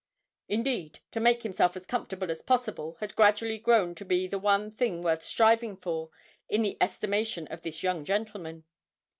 [0.49, 4.71] Indeed, to make himself as comfortable as possible had gradually grown to be the one
[4.71, 6.09] thing worth striving for
[6.49, 8.63] in the estimation of this young gentleman.